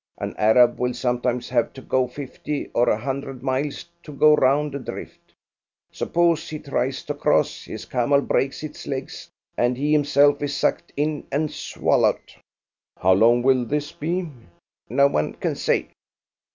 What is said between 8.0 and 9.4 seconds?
breaks its legs,